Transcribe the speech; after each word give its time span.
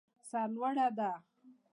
سر 0.29 0.47
لوړه 0.55 0.87
ده. 0.97 1.11